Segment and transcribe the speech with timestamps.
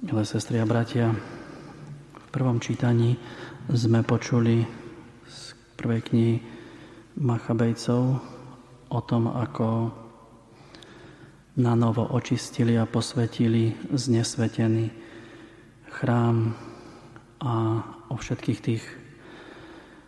[0.00, 3.20] Milé sestry a bratia, v prvom čítaní
[3.68, 4.64] sme počuli
[5.28, 6.34] z prvej knihy
[7.20, 8.02] Machabejcov
[8.88, 9.92] o tom, ako
[11.60, 14.88] na novo očistili a posvetili znesvetený
[15.92, 16.56] chrám
[17.44, 18.84] a o všetkých tých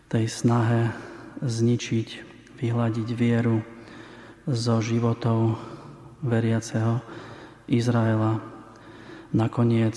[0.09, 0.89] tej snahe
[1.45, 2.09] zničiť,
[2.65, 3.61] vyhľadiť vieru
[4.49, 5.61] zo životov
[6.25, 7.05] veriaceho
[7.69, 8.62] Izraela
[9.33, 9.97] nakoniec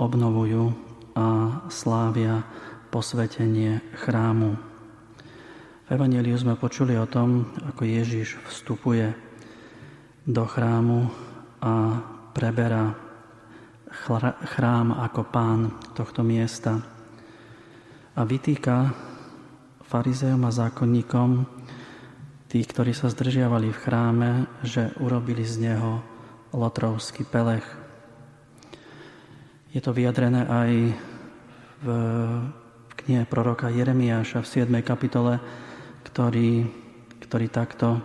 [0.00, 0.72] obnovujú
[1.12, 2.44] a slávia
[2.88, 4.56] posvetenie chrámu.
[5.86, 9.12] V Evangeliu sme počuli o tom, ako Ježiš vstupuje
[10.24, 11.08] do chrámu
[11.60, 12.00] a
[12.32, 12.96] preberá
[14.56, 15.60] chrám ako pán
[15.92, 16.80] tohto miesta
[18.16, 18.92] a vytýka
[19.84, 21.44] farizeom a zákonníkom,
[22.48, 24.30] tých, ktorí sa zdržiavali v chráme,
[24.64, 26.00] že urobili z neho
[26.56, 27.81] lotrovský pelech.
[29.72, 30.70] Je to vyjadrené aj
[31.80, 31.88] v
[32.92, 34.84] knihe proroka Jeremiáša v 7.
[34.84, 35.40] kapitole,
[36.04, 36.68] ktorý,
[37.24, 38.04] ktorý takto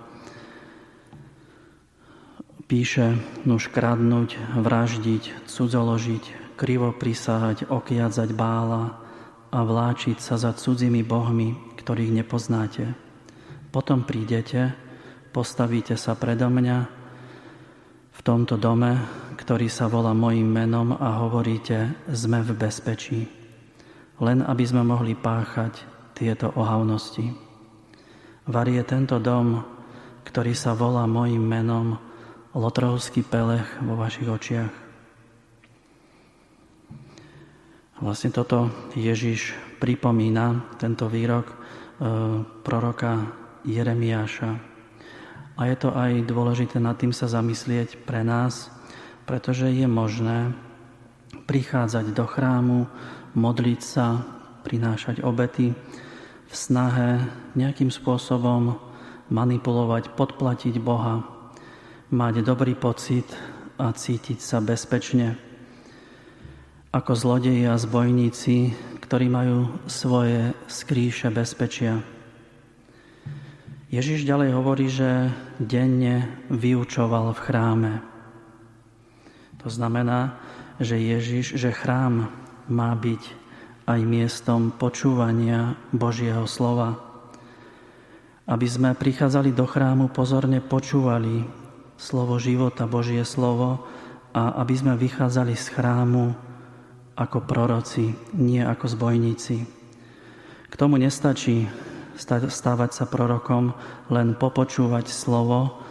[2.72, 9.04] píše, nuž kradnúť, vraždiť, cudzoložiť, krivo prisahať, okiadzať bála
[9.52, 12.96] a vláčiť sa za cudzími bohmi, ktorých nepoznáte.
[13.76, 14.72] Potom prídete,
[15.36, 16.78] postavíte sa predo mňa
[18.16, 23.32] v tomto dome ktorý sa volá mojim menom a hovoríte, sme v bezpečí.
[24.20, 27.32] Len aby sme mohli páchať tieto ohavnosti.
[28.44, 29.64] Var je tento dom,
[30.28, 31.96] ktorý sa volá mojim menom,
[32.60, 34.74] lotrovský pelech vo vašich očiach.
[38.04, 38.68] Vlastne toto
[39.00, 41.56] Ježiš pripomína, tento výrok e,
[42.68, 43.32] proroka
[43.64, 44.52] Jeremiáša.
[45.56, 48.76] A je to aj dôležité nad tým sa zamyslieť pre nás,
[49.28, 50.56] pretože je možné
[51.46, 52.88] prichádzať do chrámu,
[53.36, 54.24] modliť sa,
[54.64, 55.76] prinášať obety
[56.48, 57.24] v snahe
[57.56, 58.80] nejakým spôsobom
[59.28, 61.24] manipulovať, podplatiť Boha,
[62.12, 63.28] mať dobrý pocit
[63.76, 65.36] a cítiť sa bezpečne.
[66.96, 68.74] Ako zlodeji a zbojníci,
[69.04, 72.00] ktorí majú svoje skrýše bezpečia.
[73.88, 77.94] Ježiš ďalej hovorí, že denne vyučoval v chráme.
[79.66, 80.38] To znamená,
[80.78, 82.30] že Ježiš, že chrám
[82.70, 83.24] má byť
[83.88, 87.00] aj miestom počúvania Božieho slova.
[88.48, 91.48] Aby sme prichádzali do chrámu, pozorne počúvali
[91.98, 93.88] slovo života, Božie slovo
[94.36, 96.36] a aby sme vychádzali z chrámu
[97.18, 99.58] ako proroci, nie ako zbojníci.
[100.68, 101.66] K tomu nestačí
[102.52, 103.74] stávať sa prorokom,
[104.14, 105.82] len popočúvať slovo,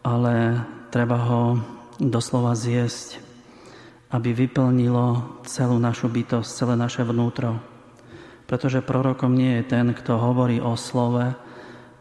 [0.00, 1.42] ale treba ho
[1.98, 3.22] doslova zjesť,
[4.10, 7.58] aby vyplnilo celú našu bytosť, celé naše vnútro.
[8.46, 11.34] Pretože prorokom nie je ten, kto hovorí o slove,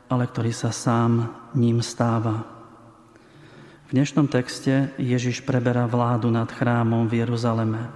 [0.10, 2.46] ale ktorý sa sám ním stáva.
[3.90, 7.90] V dnešnom texte Ježiš preberá vládu nad chrámom v Jeruzaleme.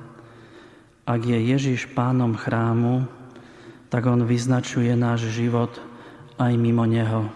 [1.08, 3.06] Ak je Ježiš pánom chrámu,
[3.88, 5.72] tak on vyznačuje náš život
[6.38, 7.32] aj mimo neho.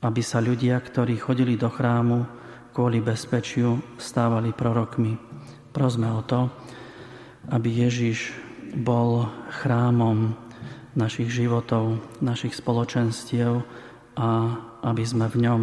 [0.00, 2.24] Aby sa ľudia, ktorí chodili do chrámu,
[2.76, 5.16] kvôli bezpečiu stávali prorokmi.
[5.72, 6.52] Prosme o to,
[7.48, 8.36] aby Ježiš
[8.76, 9.24] bol
[9.64, 10.36] chrámom
[10.92, 13.64] našich životov, našich spoločenstiev
[14.20, 14.28] a
[14.84, 15.60] aby sme v ňom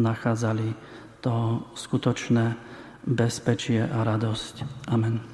[0.00, 0.72] nachádzali
[1.20, 2.56] to skutočné
[3.04, 4.88] bezpečie a radosť.
[4.88, 5.33] Amen.